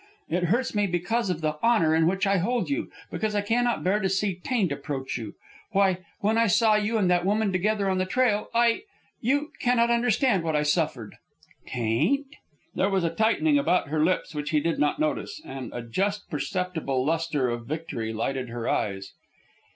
[0.27, 3.83] It hurts me because of the honor in which I hold you, because I cannot
[3.83, 5.35] bear to see taint approach you.
[5.73, 8.81] Why, when I saw you and that woman together on the trail, I
[9.19, 11.17] you cannot understand what I suffered."
[11.67, 12.25] "Taint?"
[12.73, 16.31] There was a tightening about her lips which he did not notice, and a just
[16.31, 19.13] perceptible lustre of victory lighted her eyes.